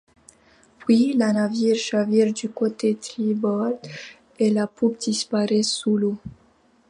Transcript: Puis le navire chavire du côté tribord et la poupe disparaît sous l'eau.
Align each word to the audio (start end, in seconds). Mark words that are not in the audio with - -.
Puis 0.79 1.13
le 1.13 1.31
navire 1.31 1.75
chavire 1.75 2.33
du 2.33 2.49
côté 2.49 2.95
tribord 2.95 3.73
et 4.39 4.49
la 4.49 4.65
poupe 4.65 4.97
disparaît 4.97 5.61
sous 5.61 5.95
l'eau. 5.95 6.17